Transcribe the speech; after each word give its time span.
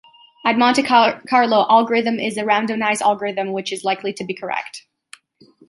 A 0.43 0.55
Monte 0.55 0.81
Carlo 0.81 1.67
algorithm 1.69 2.19
is 2.19 2.35
a 2.35 2.41
randomized 2.41 3.01
algorithm 3.01 3.51
which 3.51 3.71
is 3.71 3.83
likely 3.83 4.11
to 4.13 4.23
be 4.25 4.33
correct. 4.33 4.87